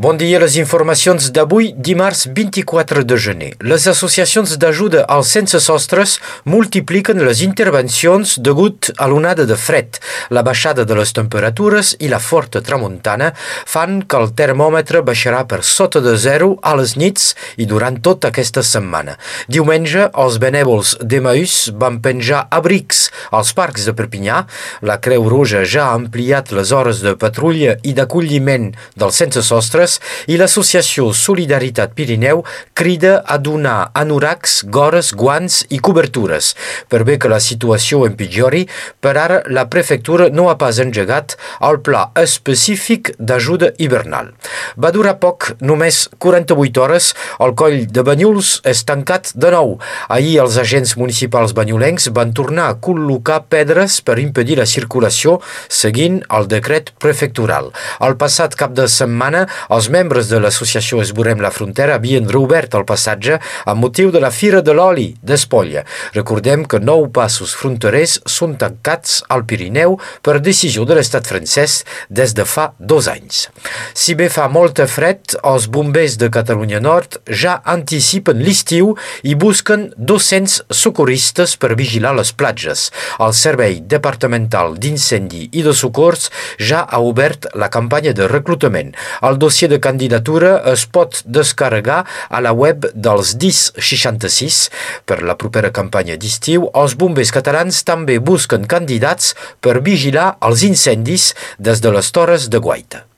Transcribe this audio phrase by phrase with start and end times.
[0.00, 3.50] Bon dia, les informacions d'avui, dimarts 24 de gener.
[3.60, 6.14] Les associacions d'ajuda als sense sostres
[6.48, 9.98] multipliquen les intervencions degut a l'onada de fred.
[10.32, 13.34] La baixada de les temperatures i la forta tramuntana
[13.68, 18.32] fan que el termòmetre baixarà per sota de zero a les nits i durant tota
[18.32, 19.18] aquesta setmana.
[19.52, 24.40] Diumenge, els benèvols d'Emaús van penjar abrics als parcs de Perpinyà.
[24.80, 29.89] La Creu Roja ja ha ampliat les hores de patrulla i d'acolliment dels sense sostres
[29.90, 32.44] Terres i l'associació Solidaritat Pirineu
[32.74, 36.54] crida a donar anoracs, gores, guants i cobertures.
[36.88, 38.66] Per bé que la situació empitjori,
[39.00, 41.36] per ara la prefectura no ha pas engegat
[41.66, 44.32] el pla específic d'ajuda hivernal.
[44.76, 49.78] Va durar poc, només 48 hores, el coll de Banyuls és tancat de nou.
[50.08, 56.20] Ahir els agents municipals banyolencs van tornar a col·locar pedres per impedir la circulació seguint
[56.30, 57.70] el decret prefectural.
[58.00, 62.84] El passat cap de setmana, els membres de l'associació Esborem la Frontera havien reobert el
[62.84, 65.86] passatge amb motiu de la Fira de l'Oli d'Espolla.
[66.12, 71.78] Recordem que nou passos fronterers són tancats al Pirineu per decisió de l'estat francès
[72.10, 73.46] des de fa dos anys.
[73.94, 78.92] Si bé fa molta fred, els bombers de Catalunya Nord ja anticipen l'estiu
[79.22, 82.88] i busquen 200 socorristes per vigilar les platges.
[83.22, 88.92] El Servei Departamental d'Incendi i de Socors ja ha obert la campanya de reclutament.
[89.22, 94.62] El dossier de candidatura es pot descarregar a la web dels DIS 66.
[95.06, 101.32] Per la propera campanya d'estiu, els bombers catalans també busquen candidats per vigilar els incendis
[101.58, 103.09] des de les Torres de Guaita.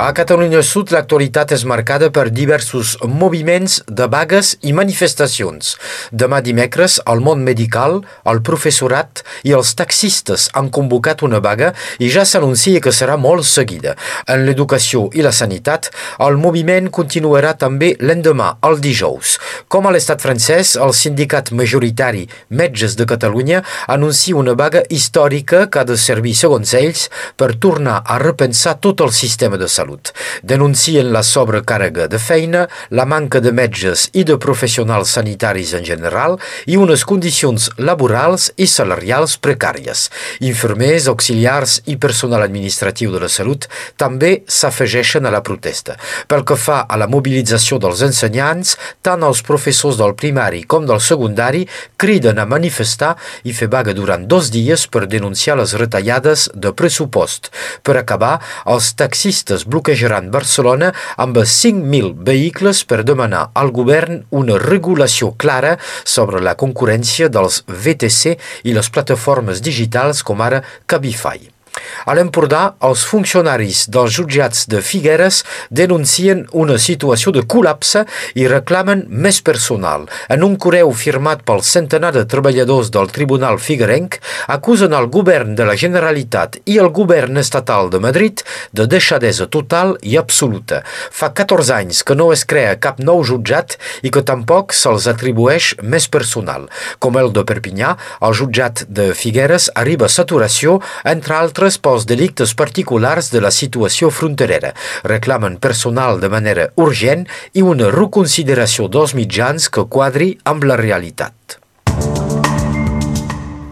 [0.00, 5.74] A Catalunya Sud l'actualitat és marcada per diversos moviments de vagues i manifestacions.
[6.22, 7.98] Demà dimecres el món medical,
[8.32, 13.44] el professorat i els taxistes han convocat una vaga i ja s'anuncia que serà molt
[13.44, 13.92] seguida.
[14.24, 15.90] En l'educació i la sanitat,
[16.24, 19.36] el moviment continuarà també l'endemà, el dijous.
[19.68, 25.84] Com a l'estat francès, el sindicat majoritari Metges de Catalunya anuncia una vaga històrica que
[25.84, 30.12] ha de servir, segons ells, per tornar a repensar tot el sistema de salut salut.
[30.42, 36.38] Denuncien la sobrecàrrega de feina, la manca de metges i de professionals sanitaris en general
[36.66, 40.08] i unes condicions laborals i salarials precàries.
[40.40, 45.96] Infermers, auxiliars i personal administratiu de la salut també s'afegeixen a la protesta.
[46.28, 51.00] Pel que fa a la mobilització dels ensenyants, tant els professors del primari com del
[51.00, 56.72] secundari criden a manifestar i fer vaga durant dos dies per denunciar les retallades de
[56.72, 57.50] pressupost.
[57.82, 64.58] Per acabar, els taxistes bloquejats bloquejaran Barcelona amb 5.000 vehicles per demanar al govern una
[64.60, 68.36] regulació clara sobre la concurrència dels VTC
[68.68, 71.59] i les plataformes digitals com ara Cabify.
[72.08, 78.04] A l'Empordà, els funcionaris dels jutjats de Figueres denuncien una situació de col·lapse
[78.40, 80.06] i reclamen més personal.
[80.32, 85.66] En un correu firmat pel centenar de treballadors del Tribunal Figuerenc, acusen el govern de
[85.68, 88.42] la Generalitat i el govern estatal de Madrid
[88.72, 90.82] de deixadesa total i absoluta.
[91.10, 95.74] Fa 14 anys que no es crea cap nou jutjat i que tampoc se'ls atribueix
[95.82, 96.66] més personal.
[96.98, 97.94] Com el de Perpinyà,
[98.24, 104.10] el jutjat de Figueres arriba a saturació, entre altres pels delictes particulars de la situació
[104.10, 104.72] fronterera.
[105.04, 111.59] Reclamen personal de manera urgent i una reconsideració dels mitjans que quadri amb la realitat.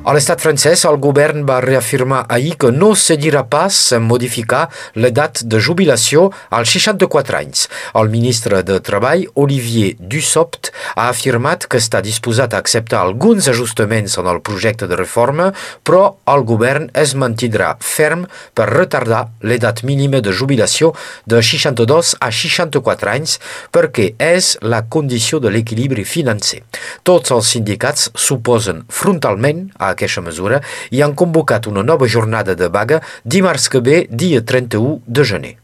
[0.08, 4.62] A l'estat francès, el govern va reafirmar ahir que no cedirà pas en modificar
[4.96, 7.66] l'edat de jubilació als 64 anys.
[7.92, 14.16] El ministre de Treball, Olivier Dussopt, ha afirmat que està disposat a acceptar alguns ajustaments
[14.22, 15.50] en el projecte de reforma,
[15.84, 18.24] però el govern es mantindrà ferm
[18.56, 20.94] per retardar l'edat mínima de jubilació
[21.28, 23.36] de 62 a 64 anys
[23.76, 26.64] perquè és la condició de l'equilibri financer.
[27.04, 30.62] Tots els sindicats s'oposen frontalment a aquesta mesura
[30.94, 35.56] i han convocat una nova jornada de vaga dimarts que ve, dia 31 de gener.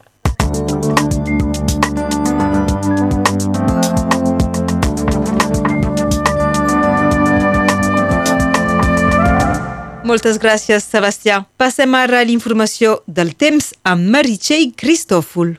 [10.05, 11.39] Moltes gràcies, Sebastià.
[11.57, 15.55] Passem ara a l'informació del temps amb Meritxell Cristòfol.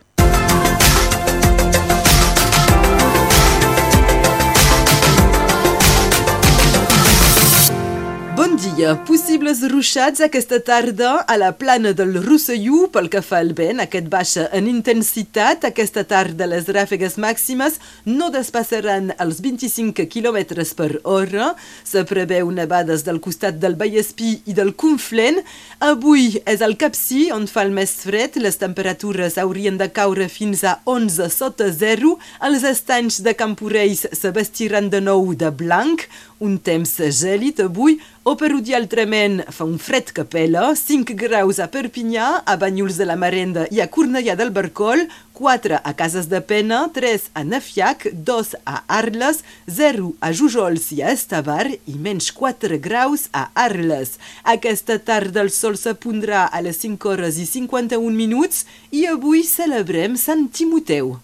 [8.57, 8.97] Dia.
[9.07, 14.07] possibles ruixats aquesta tarda a la plana del Rosselló pel que fa al vent, aquest
[14.09, 15.67] baixa en intensitat.
[15.69, 17.77] Aquesta tarda les ràfegues màximes
[18.07, 20.39] no despassaran els 25 km
[20.79, 21.51] per hora.
[21.85, 25.43] Se preveu nevades del costat del Vallespí i del Conflent.
[25.85, 28.41] Avui és el Capcí on fa el més fred.
[28.41, 32.17] Les temperatures haurien de caure fins a 11 sota zero.
[32.41, 36.09] Els estanys de Camporells se vestiran de nou de blanc.
[36.41, 37.97] Un temps gèlid avui,
[38.27, 43.07] o per altrament fa un fred que pela, 5 graus a Perpinyà, a Banyuls de
[43.07, 48.09] la Marenda i a Cornellà del Barcol, 4 a Cases de Pena, 3 a Nefiac,
[48.27, 54.17] 2 a Arles, 0 a Jujols i a Estavar i menys 4 graus a Arles.
[54.43, 60.19] Aquesta tarda el sol s'apondrà a les 5 hores i 51 minuts i avui celebrem
[60.19, 61.21] Sant Timoteu.